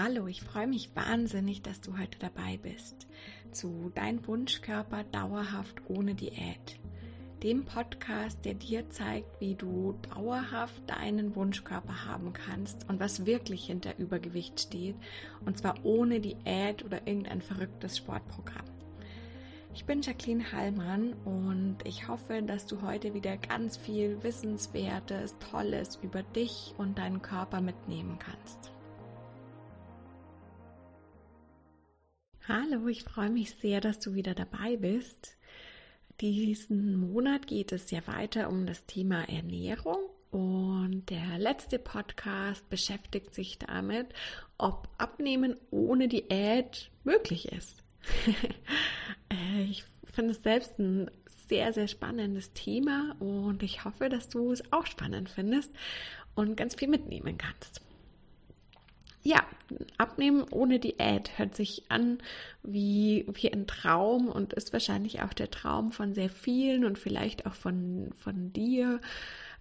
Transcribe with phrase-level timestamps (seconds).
[0.00, 3.08] Hallo, ich freue mich wahnsinnig, dass du heute dabei bist
[3.50, 6.78] zu Dein Wunschkörper dauerhaft ohne Diät.
[7.42, 13.66] Dem Podcast, der dir zeigt, wie du dauerhaft deinen Wunschkörper haben kannst und was wirklich
[13.66, 14.94] hinter Übergewicht steht.
[15.44, 18.66] Und zwar ohne Diät oder irgendein verrücktes Sportprogramm.
[19.74, 25.98] Ich bin Jacqueline Hallmann und ich hoffe, dass du heute wieder ganz viel Wissenswertes, Tolles
[26.00, 28.70] über dich und deinen Körper mitnehmen kannst.
[32.50, 35.36] Hallo, ich freue mich sehr, dass du wieder dabei bist.
[36.22, 39.98] Diesen Monat geht es ja weiter um das Thema Ernährung
[40.30, 44.06] und der letzte Podcast beschäftigt sich damit,
[44.56, 47.84] ob Abnehmen ohne Diät möglich ist.
[49.30, 51.10] Äh, ich finde es selbst ein
[51.48, 55.70] sehr, sehr spannendes Thema und ich hoffe, dass du es auch spannend findest
[56.34, 57.82] und ganz viel mitnehmen kannst
[59.28, 59.44] ja,
[59.98, 62.18] abnehmen ohne Diät hört sich an
[62.62, 67.44] wie, wie ein Traum und ist wahrscheinlich auch der Traum von sehr vielen und vielleicht
[67.44, 69.02] auch von, von dir.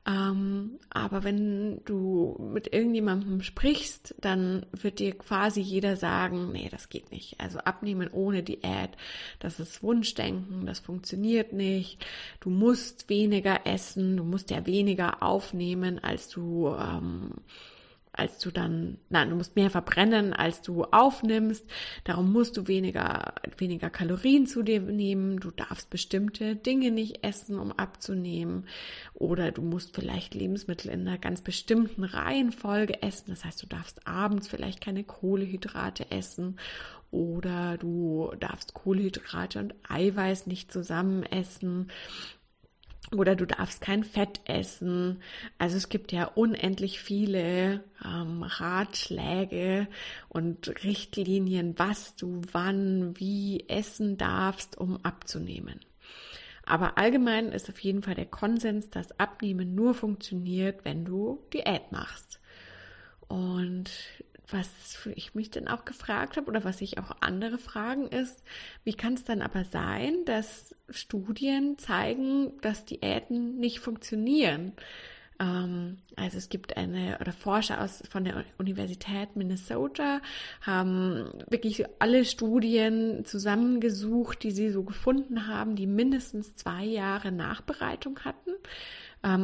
[0.08, 6.88] Ähm, aber wenn du mit irgendjemandem sprichst, dann wird dir quasi jeder sagen, nee, das
[6.88, 7.38] geht nicht.
[7.42, 8.92] Also abnehmen ohne Diät,
[9.40, 12.06] das ist Wunschdenken, das funktioniert nicht.
[12.40, 17.32] Du musst weniger essen, du musst ja weniger aufnehmen, als du ähm,
[18.18, 21.66] als du dann, nein, du musst mehr verbrennen, als du aufnimmst.
[22.04, 25.40] Darum musst du weniger, weniger Kalorien zu dir nehmen.
[25.40, 28.66] Du darfst bestimmte Dinge nicht essen, um abzunehmen.
[29.14, 33.26] Oder du musst vielleicht Lebensmittel in einer ganz bestimmten Reihenfolge essen.
[33.30, 36.58] Das heißt, du darfst abends vielleicht keine Kohlehydrate essen.
[37.10, 41.90] Oder du darfst Kohlehydrate und Eiweiß nicht zusammen essen
[43.16, 45.22] oder du darfst kein Fett essen.
[45.58, 49.88] Also es gibt ja unendlich viele ähm, Ratschläge
[50.30, 55.80] und Richtlinien, was du wann, wie essen darfst, um abzunehmen.
[56.66, 61.94] Aber allgemein ist auf jeden Fall der Konsens, dass Abnehmen nur funktioniert, wenn du Diät
[61.94, 62.42] machst.
[63.30, 63.90] Und
[64.50, 68.44] was ich mich dann auch gefragt habe oder was sich auch andere fragen ist,
[68.84, 74.74] wie kann es dann aber sein, dass Studien zeigen, dass Diäten nicht funktionieren?
[75.40, 80.22] Ähm, also es gibt eine oder Forscher aus von der Universität Minnesota
[80.62, 88.20] haben wirklich alle Studien zusammengesucht, die sie so gefunden haben, die mindestens zwei Jahre Nachbereitung
[88.22, 88.52] hatten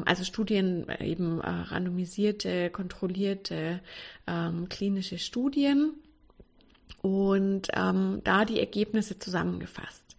[0.05, 3.81] also Studien, äh, eben äh, randomisierte, kontrollierte
[4.27, 5.93] ähm, klinische Studien
[7.01, 10.15] und ähm, da die Ergebnisse zusammengefasst.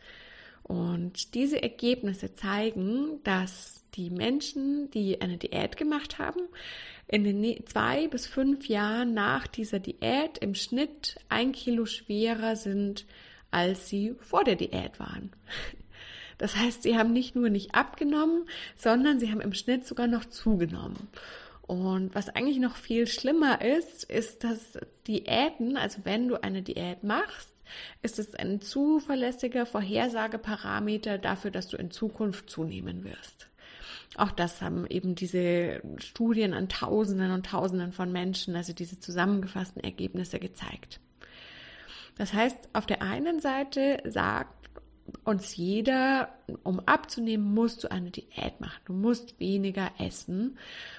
[0.62, 6.41] Und diese Ergebnisse zeigen, dass die Menschen, die eine Diät gemacht haben,
[7.06, 13.06] in den zwei bis fünf Jahren nach dieser Diät im Schnitt ein Kilo schwerer sind,
[13.50, 15.31] als sie vor der Diät waren.
[16.39, 20.25] Das heißt, sie haben nicht nur nicht abgenommen, sondern sie haben im Schnitt sogar noch
[20.25, 21.09] zugenommen.
[21.62, 27.03] Und was eigentlich noch viel schlimmer ist, ist, dass Diäten, also wenn du eine Diät
[27.05, 27.49] machst,
[28.03, 33.49] ist es ein zuverlässiger Vorhersageparameter dafür, dass du in Zukunft zunehmen wirst.
[34.17, 39.83] Auch das haben eben diese Studien an Tausenden und Tausenden von Menschen, also diese zusammengefassten
[39.83, 41.00] Ergebnisse gezeigt.
[42.17, 44.63] Das heißt, auf der einen Seite sagt
[45.25, 48.81] uns jeder, um abzunehmen, musst du eine Diät machen.
[48.87, 50.59] Du musst weniger essen.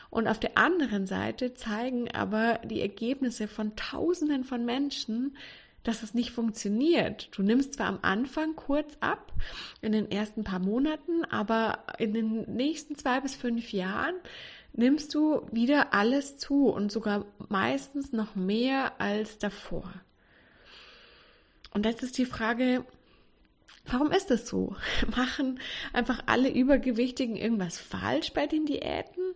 [0.10, 5.36] Und auf der anderen Seite zeigen aber die Ergebnisse von Tausenden von Menschen,
[5.84, 7.30] dass es nicht funktioniert.
[7.32, 9.34] Du nimmst zwar am Anfang kurz ab,
[9.82, 14.16] in den ersten paar Monaten, aber in den nächsten zwei bis fünf Jahren
[14.74, 19.94] nimmst du wieder alles zu und sogar meistens noch mehr als davor.
[21.72, 22.86] Und jetzt ist die Frage,
[23.88, 24.76] Warum ist das so?
[25.16, 25.60] Machen
[25.94, 29.34] einfach alle Übergewichtigen irgendwas falsch bei den Diäten?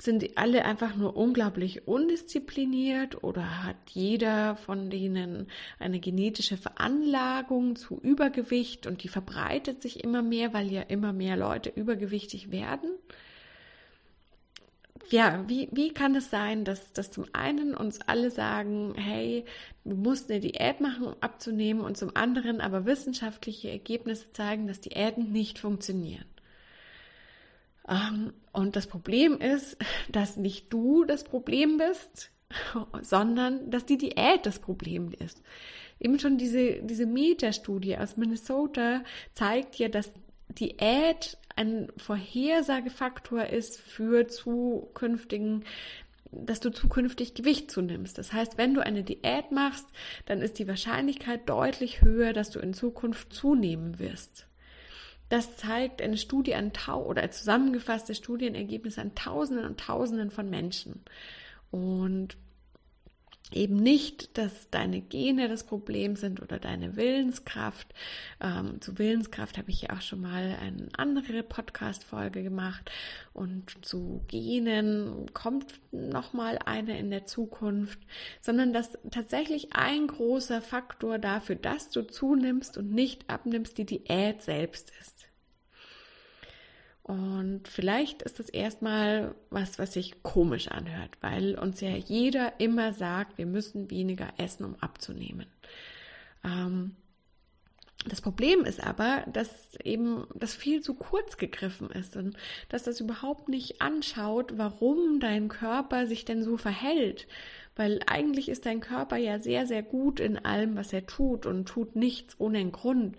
[0.00, 5.48] Sind die alle einfach nur unglaublich undiszipliniert oder hat jeder von denen
[5.80, 11.36] eine genetische Veranlagung zu Übergewicht und die verbreitet sich immer mehr, weil ja immer mehr
[11.36, 12.90] Leute übergewichtig werden?
[15.10, 19.44] Ja, wie, wie kann es sein, dass, dass zum einen uns alle sagen, hey,
[19.84, 24.80] du musst eine Diät machen, um abzunehmen, und zum anderen aber wissenschaftliche Ergebnisse zeigen, dass
[24.80, 26.26] Diäten nicht funktionieren.
[27.88, 29.76] Ähm, und das Problem ist,
[30.10, 32.30] dass nicht du das Problem bist,
[33.02, 35.42] sondern dass die Diät das Problem ist.
[36.00, 39.02] Eben schon diese, diese Metastudie aus Minnesota
[39.32, 40.12] zeigt ja, dass
[40.50, 45.64] Diät ein Vorhersagefaktor ist für zukünftigen
[46.30, 48.18] dass du zukünftig Gewicht zunimmst.
[48.18, 49.86] Das heißt, wenn du eine Diät machst,
[50.26, 54.46] dann ist die Wahrscheinlichkeit deutlich höher, dass du in Zukunft zunehmen wirst.
[55.30, 61.02] Das zeigt eine Studie an Tau oder zusammengefasste Studienergebnisse an Tausenden und Tausenden von Menschen.
[61.70, 62.36] Und
[63.52, 67.94] eben nicht, dass deine Gene das Problem sind oder deine Willenskraft.
[68.40, 72.90] Ähm, zu Willenskraft habe ich ja auch schon mal eine andere Podcast-Folge gemacht
[73.32, 77.98] und zu Genen kommt noch mal eine in der Zukunft,
[78.40, 84.42] sondern dass tatsächlich ein großer Faktor dafür, dass du zunimmst und nicht abnimmst, die Diät
[84.42, 85.27] selbst ist.
[87.08, 92.92] Und vielleicht ist das erstmal was, was sich komisch anhört, weil uns ja jeder immer
[92.92, 95.46] sagt, wir müssen weniger essen, um abzunehmen.
[96.44, 96.96] Ähm,
[98.06, 102.36] das Problem ist aber, dass eben das viel zu kurz gegriffen ist und
[102.68, 107.26] dass das überhaupt nicht anschaut, warum dein Körper sich denn so verhält.
[107.74, 111.66] Weil eigentlich ist dein Körper ja sehr, sehr gut in allem, was er tut und
[111.66, 113.16] tut nichts ohne einen Grund.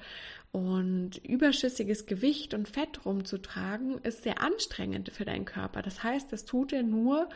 [0.52, 5.84] Und überschüssiges Gewicht und Fett rumzutragen ist sehr anstrengend für deinen Körper.
[5.84, 7.30] Das heißt, das tut er nur,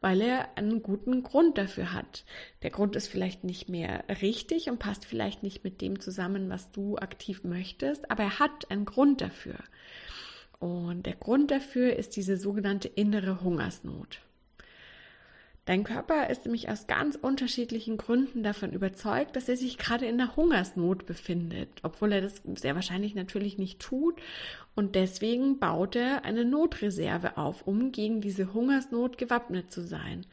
[0.00, 2.24] weil er einen guten Grund dafür hat.
[2.62, 6.70] Der Grund ist vielleicht nicht mehr richtig und passt vielleicht nicht mit dem zusammen, was
[6.70, 9.56] du aktiv möchtest, aber er hat einen Grund dafür.
[10.60, 14.20] Und der Grund dafür ist diese sogenannte innere Hungersnot.
[15.66, 20.18] Dein Körper ist nämlich aus ganz unterschiedlichen Gründen davon überzeugt, dass er sich gerade in
[20.18, 24.20] der Hungersnot befindet, obwohl er das sehr wahrscheinlich natürlich nicht tut.
[24.74, 30.26] Und deswegen baut er eine Notreserve auf, um gegen diese Hungersnot gewappnet zu sein.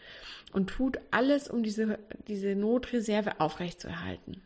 [0.53, 4.41] Und tut alles, um diese, diese Notreserve aufrechtzuerhalten.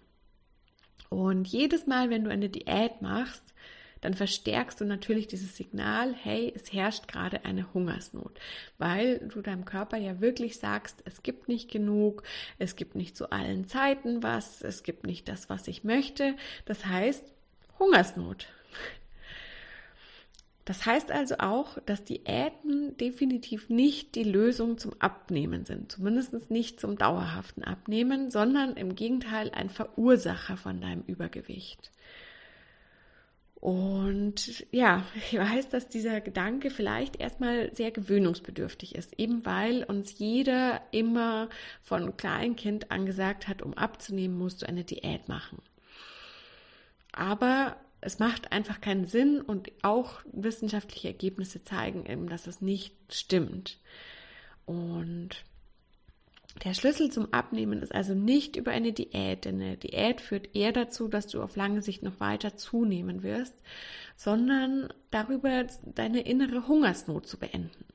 [1.09, 3.43] Und jedes Mal, wenn du eine Diät machst,
[4.01, 8.39] dann verstärkst du natürlich dieses Signal, hey, es herrscht gerade eine Hungersnot,
[8.77, 12.23] weil du deinem Körper ja wirklich sagst, es gibt nicht genug,
[12.57, 16.35] es gibt nicht zu allen Zeiten was, es gibt nicht das, was ich möchte.
[16.65, 17.23] Das heißt,
[17.79, 18.47] Hungersnot.
[20.65, 26.79] Das heißt also auch, dass Diäten definitiv nicht die Lösung zum Abnehmen sind, zumindest nicht
[26.79, 31.91] zum dauerhaften Abnehmen, sondern im Gegenteil ein Verursacher von deinem Übergewicht.
[33.61, 40.17] Und ja, ich weiß, dass dieser Gedanke vielleicht erstmal sehr gewöhnungsbedürftig ist, eben weil uns
[40.17, 41.47] jeder immer
[41.83, 45.59] von Kleinkind angesagt hat, um abzunehmen, musst du eine Diät machen.
[47.11, 52.95] Aber es macht einfach keinen Sinn und auch wissenschaftliche Ergebnisse zeigen eben, dass es nicht
[53.13, 53.77] stimmt.
[54.65, 55.43] Und
[56.63, 60.71] der Schlüssel zum Abnehmen ist also nicht über eine Diät, denn eine Diät führt eher
[60.71, 63.55] dazu, dass du auf lange Sicht noch weiter zunehmen wirst,
[64.15, 65.65] sondern darüber
[65.95, 67.85] deine innere Hungersnot zu beenden.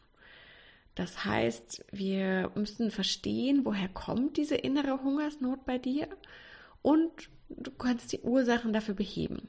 [0.95, 6.09] Das heißt, wir müssen verstehen, woher kommt diese innere Hungersnot bei dir
[6.81, 7.11] und
[7.51, 9.49] du kannst die Ursachen dafür beheben.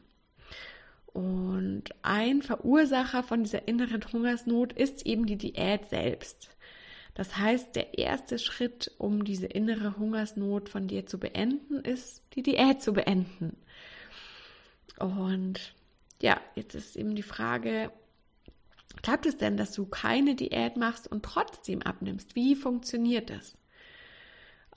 [1.13, 6.50] Und ein Verursacher von dieser inneren Hungersnot ist eben die Diät selbst.
[7.18, 12.44] Das heißt, der erste Schritt, um diese innere Hungersnot von dir zu beenden, ist, die
[12.44, 13.58] Diät zu beenden.
[15.00, 15.74] Und
[16.22, 17.92] ja, jetzt ist eben die Frage,
[19.02, 22.36] klappt es denn, dass du keine Diät machst und trotzdem abnimmst?
[22.36, 23.58] Wie funktioniert das?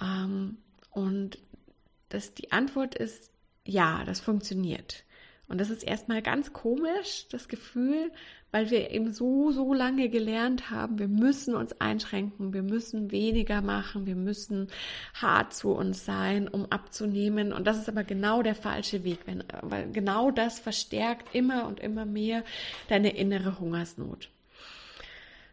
[0.00, 0.56] Ähm,
[0.92, 1.36] und
[2.08, 3.30] das, die Antwort ist
[3.66, 5.04] ja, das funktioniert.
[5.50, 8.12] Und das ist erstmal ganz komisch, das Gefühl,
[8.52, 13.60] weil wir eben so, so lange gelernt haben, wir müssen uns einschränken, wir müssen weniger
[13.60, 14.68] machen, wir müssen
[15.14, 17.52] hart zu uns sein, um abzunehmen.
[17.52, 21.80] Und das ist aber genau der falsche Weg, wenn, weil genau das verstärkt immer und
[21.80, 22.44] immer mehr
[22.88, 24.30] deine innere Hungersnot.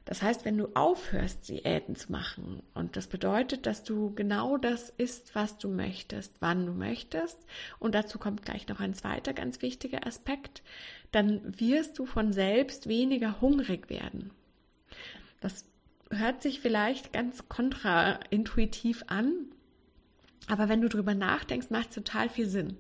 [0.08, 4.90] Das heißt, wenn du aufhörst, Diäten zu machen, und das bedeutet, dass du genau das
[4.90, 7.38] isst, was du möchtest, wann du möchtest,
[7.78, 10.64] und dazu kommt gleich noch ein zweiter ganz wichtiger Aspekt,
[11.12, 14.32] dann wirst du von selbst weniger hungrig werden.
[15.42, 15.66] Das
[16.10, 19.34] hört sich vielleicht ganz kontraintuitiv an,
[20.48, 22.78] aber wenn du drüber nachdenkst, macht es total viel Sinn.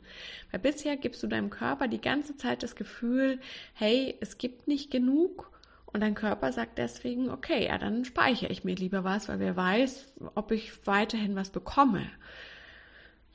[0.51, 3.41] Weil bisher gibst du deinem Körper die ganze Zeit das Gefühl,
[3.73, 5.51] hey, es gibt nicht genug
[5.97, 9.55] und dein Körper sagt deswegen, okay, ja, dann speichere ich mir lieber was, weil wer
[9.55, 12.07] weiß, ob ich weiterhin was bekomme.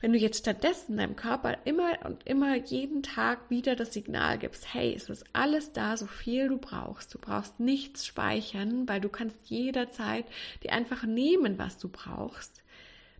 [0.01, 4.73] Wenn du jetzt stattdessen deinem Körper immer und immer jeden Tag wieder das Signal gibst,
[4.73, 7.13] hey, es ist alles da, so viel du brauchst.
[7.13, 10.25] Du brauchst nichts speichern, weil du kannst jederzeit
[10.63, 12.63] dir einfach nehmen, was du brauchst.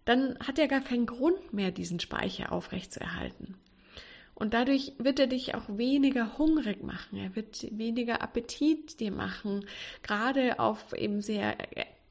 [0.05, 3.57] Dann hat er gar keinen Grund mehr, diesen Speicher aufrechtzuerhalten.
[4.35, 7.19] Und dadurch wird er dich auch weniger hungrig machen.
[7.19, 9.67] Er wird weniger Appetit dir machen,
[10.03, 11.57] gerade auf eben sehr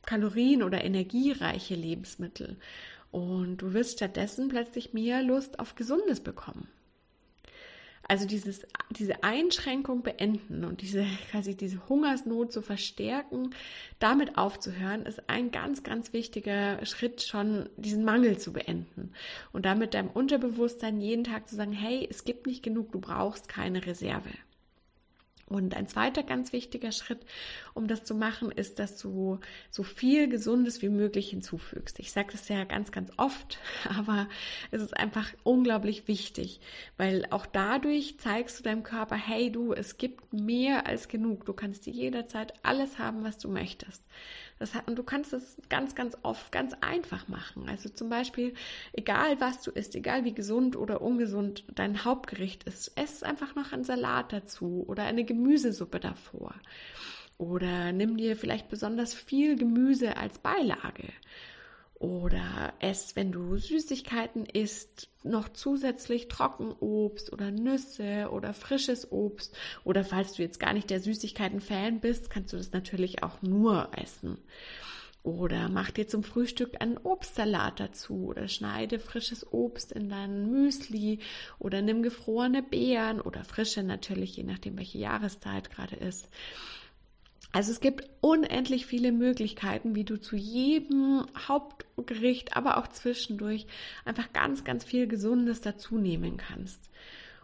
[0.05, 2.57] kalorien- oder energiereiche Lebensmittel.
[3.11, 6.67] Und du wirst stattdessen plötzlich mehr Lust auf Gesundes bekommen.
[8.11, 13.51] Also dieses, diese Einschränkung beenden und diese quasi diese Hungersnot zu verstärken,
[13.99, 19.13] damit aufzuhören, ist ein ganz, ganz wichtiger Schritt schon, diesen Mangel zu beenden.
[19.53, 23.47] Und damit deinem Unterbewusstsein jeden Tag zu sagen, hey, es gibt nicht genug, du brauchst
[23.47, 24.31] keine Reserve.
[25.51, 27.25] Und ein zweiter ganz wichtiger Schritt,
[27.73, 29.39] um das zu machen, ist, dass du
[29.69, 31.99] so viel Gesundes wie möglich hinzufügst.
[31.99, 33.59] Ich sage das ja ganz, ganz oft,
[33.97, 34.29] aber
[34.71, 36.61] es ist einfach unglaublich wichtig,
[36.95, 41.45] weil auch dadurch zeigst du deinem Körper, hey du, es gibt mehr als genug.
[41.45, 44.01] Du kannst jederzeit alles haben, was du möchtest.
[44.61, 47.67] Das und du kannst es ganz, ganz oft ganz einfach machen.
[47.67, 48.53] Also zum Beispiel,
[48.93, 53.73] egal was du isst, egal wie gesund oder ungesund dein Hauptgericht ist, ess einfach noch
[53.73, 56.53] einen Salat dazu oder eine Gemüsesuppe davor.
[57.39, 61.09] Oder nimm dir vielleicht besonders viel Gemüse als Beilage.
[62.01, 69.55] Oder ess, wenn du Süßigkeiten isst, noch zusätzlich Trockenobst oder Nüsse oder frisches Obst.
[69.83, 73.91] Oder falls du jetzt gar nicht der Süßigkeiten-Fan bist, kannst du das natürlich auch nur
[73.95, 74.39] essen.
[75.21, 81.19] Oder mach dir zum Frühstück einen Obstsalat dazu oder schneide frisches Obst in dein Müsli
[81.59, 86.27] oder nimm gefrorene Beeren oder frische natürlich, je nachdem welche Jahreszeit gerade ist.
[87.51, 93.67] Also es gibt unendlich viele Möglichkeiten, wie du zu jedem Hauptgericht, aber auch zwischendurch
[94.05, 96.89] einfach ganz, ganz viel Gesundes dazu nehmen kannst.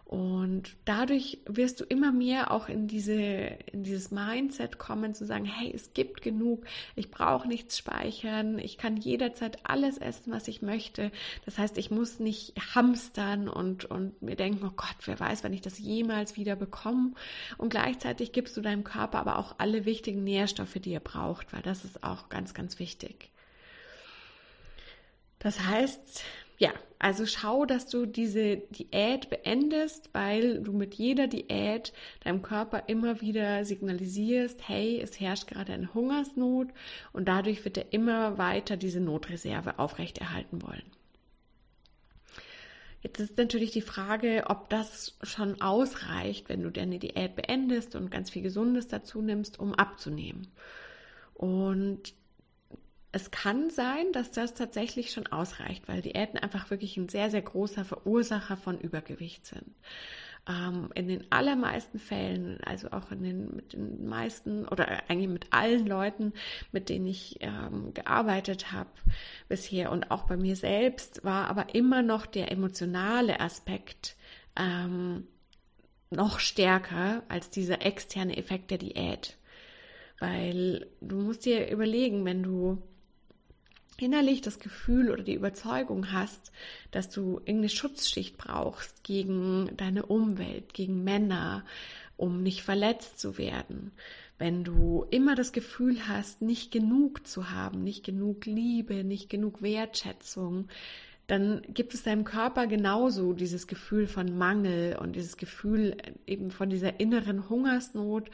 [0.08, 5.44] Und dadurch wirst du immer mehr auch in diese, in dieses Mindset kommen, zu sagen,
[5.44, 6.64] hey, es gibt genug,
[6.96, 11.12] ich brauche nichts speichern, ich kann jederzeit alles essen, was ich möchte.
[11.44, 15.52] Das heißt, ich muss nicht hamstern und, und mir denken, oh Gott, wer weiß, wenn
[15.52, 17.12] ich das jemals wieder bekomme.
[17.58, 21.60] Und gleichzeitig gibst du deinem Körper aber auch alle wichtigen Nährstoffe, die er braucht, weil
[21.60, 23.30] das ist auch ganz, ganz wichtig.
[25.38, 26.24] Das heißt,
[26.58, 31.92] ja, also schau, dass du diese Diät beendest, weil du mit jeder Diät
[32.24, 36.68] deinem Körper immer wieder signalisierst, hey, es herrscht gerade eine Hungersnot
[37.12, 40.82] und dadurch wird er immer weiter diese Notreserve aufrechterhalten wollen.
[43.00, 48.10] Jetzt ist natürlich die Frage, ob das schon ausreicht, wenn du deine Diät beendest und
[48.10, 50.48] ganz viel Gesundes dazu nimmst, um abzunehmen.
[51.34, 52.14] Und
[53.12, 57.42] es kann sein, dass das tatsächlich schon ausreicht, weil Diäten einfach wirklich ein sehr, sehr
[57.42, 59.74] großer Verursacher von Übergewicht sind.
[60.46, 65.46] Ähm, in den allermeisten Fällen, also auch in den, mit den meisten oder eigentlich mit
[65.52, 66.32] allen Leuten,
[66.70, 68.90] mit denen ich ähm, gearbeitet habe
[69.48, 74.16] bisher und auch bei mir selbst, war aber immer noch der emotionale Aspekt
[74.56, 75.26] ähm,
[76.10, 79.36] noch stärker als dieser externe Effekt der Diät.
[80.18, 82.82] Weil du musst dir überlegen, wenn du
[84.00, 86.52] innerlich das Gefühl oder die Überzeugung hast,
[86.90, 91.64] dass du irgendeine Schutzschicht brauchst gegen deine Umwelt, gegen Männer,
[92.16, 93.92] um nicht verletzt zu werden,
[94.38, 99.62] wenn du immer das Gefühl hast, nicht genug zu haben, nicht genug Liebe, nicht genug
[99.62, 100.68] Wertschätzung,
[101.28, 106.70] dann gibt es deinem Körper genauso dieses Gefühl von Mangel und dieses Gefühl eben von
[106.70, 108.30] dieser inneren Hungersnot.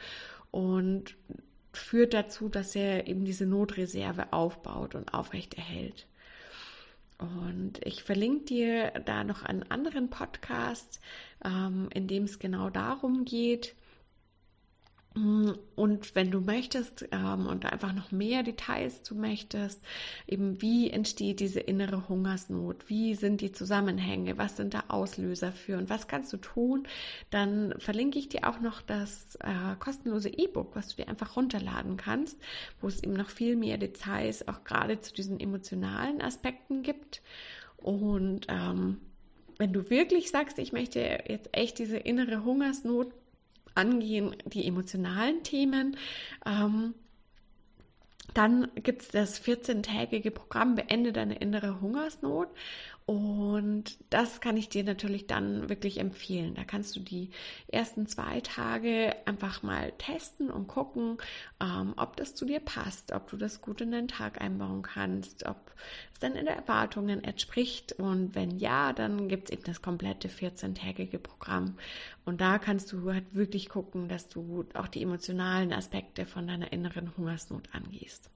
[0.49, 1.17] Und
[1.77, 6.07] führt dazu, dass er eben diese Notreserve aufbaut und aufrechterhält.
[7.17, 10.99] Und ich verlinke dir da noch einen anderen Podcast,
[11.43, 13.75] ähm, in dem es genau darum geht,
[15.15, 19.81] und wenn du möchtest ähm, und einfach noch mehr Details zu möchtest,
[20.27, 25.77] eben wie entsteht diese innere Hungersnot, wie sind die Zusammenhänge, was sind da Auslöser für?
[25.77, 26.85] Und was kannst du tun,
[27.29, 31.95] dann verlinke ich dir auch noch das äh, kostenlose E-Book, was du dir einfach runterladen
[31.95, 32.37] kannst,
[32.81, 37.21] wo es eben noch viel mehr Details auch gerade zu diesen emotionalen Aspekten gibt.
[37.77, 38.97] Und ähm,
[39.57, 43.13] wenn du wirklich sagst, ich möchte jetzt echt diese innere Hungersnot
[43.75, 45.97] angehen, die emotionalen Themen.
[46.45, 46.93] Ähm,
[48.33, 52.49] dann gibt es das 14-tägige Programm Beende deine innere Hungersnot.
[53.07, 56.55] Und das kann ich dir natürlich dann wirklich empfehlen.
[56.55, 57.29] Da kannst du die
[57.67, 61.19] ersten zwei Tage einfach mal testen und gucken,
[61.61, 65.45] ähm, ob das zu dir passt, ob du das gut in deinen Tag einbauen kannst,
[65.45, 65.71] ob
[66.13, 67.91] es deinen Erwartungen entspricht.
[67.93, 71.77] Und wenn ja, dann gibt es eben das komplette 14-tägige Programm.
[72.25, 76.73] Und da kannst du halt wirklich gucken, dass du auch die emotionalen Aspekte von deiner
[76.73, 78.31] inneren Hungersnot angehst.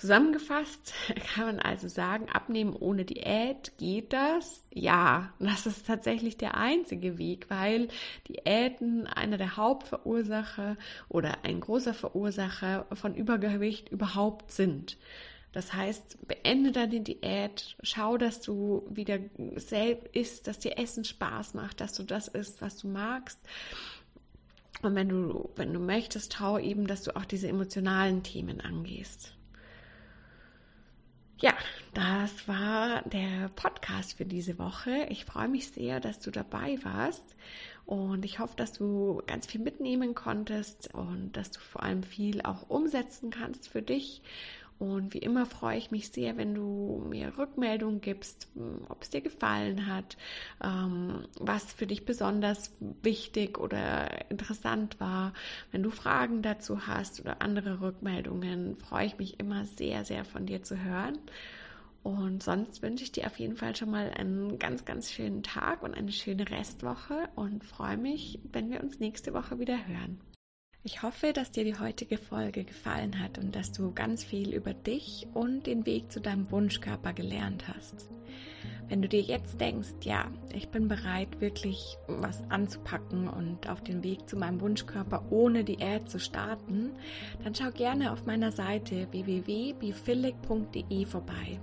[0.00, 0.94] Zusammengefasst
[1.34, 4.64] kann man also sagen, abnehmen ohne Diät geht das?
[4.72, 7.88] Ja, das ist tatsächlich der einzige Weg, weil
[8.26, 10.78] Diäten einer der Hauptverursacher
[11.10, 14.96] oder ein großer Verursacher von Übergewicht überhaupt sind.
[15.52, 19.18] Das heißt, beende deine Diät, schau, dass du wieder
[19.56, 23.38] selbst isst, dass dir Essen Spaß macht, dass du das isst, was du magst.
[24.80, 29.34] Und wenn du, wenn du möchtest, schau eben, dass du auch diese emotionalen Themen angehst.
[31.40, 31.54] Ja,
[31.94, 35.06] das war der Podcast für diese Woche.
[35.08, 37.24] Ich freue mich sehr, dass du dabei warst
[37.86, 42.42] und ich hoffe, dass du ganz viel mitnehmen konntest und dass du vor allem viel
[42.42, 44.20] auch umsetzen kannst für dich
[44.80, 48.48] und wie immer freue ich mich sehr, wenn du mir Rückmeldungen gibst,
[48.88, 50.16] ob es dir gefallen hat,
[50.64, 55.34] ähm, was für dich besonders wichtig oder interessant war.
[55.70, 60.46] Wenn du Fragen dazu hast oder andere Rückmeldungen, freue ich mich immer sehr, sehr von
[60.46, 61.18] dir zu hören.
[62.02, 65.82] Und sonst wünsche ich dir auf jeden Fall schon mal einen ganz, ganz schönen Tag
[65.82, 70.18] und eine schöne Restwoche und freue mich, wenn wir uns nächste Woche wieder hören.
[70.82, 74.72] Ich hoffe, dass dir die heutige Folge gefallen hat und dass du ganz viel über
[74.72, 78.08] dich und den Weg zu deinem Wunschkörper gelernt hast.
[78.88, 84.02] Wenn du dir jetzt denkst, ja, ich bin bereit, wirklich was anzupacken und auf den
[84.02, 86.92] Weg zu meinem Wunschkörper ohne Diät zu starten,
[87.44, 91.60] dann schau gerne auf meiner Seite www.bifillig.de vorbei.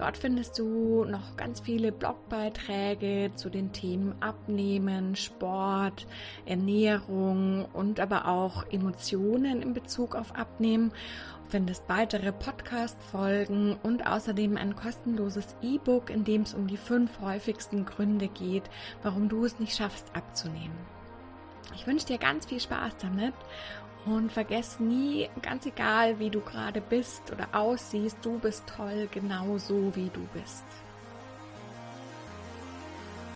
[0.00, 6.06] Dort findest du noch ganz viele Blogbeiträge zu den Themen Abnehmen, Sport,
[6.46, 10.88] Ernährung und aber auch Emotionen in Bezug auf Abnehmen.
[11.44, 17.20] Du findest weitere Podcast-Folgen und außerdem ein kostenloses E-Book, in dem es um die fünf
[17.20, 18.70] häufigsten Gründe geht,
[19.02, 20.78] warum du es nicht schaffst abzunehmen.
[21.74, 23.34] Ich wünsche dir ganz viel Spaß damit
[24.06, 29.58] und vergess nie, ganz egal wie du gerade bist oder aussiehst, du bist toll, genau
[29.58, 30.64] so wie du bist.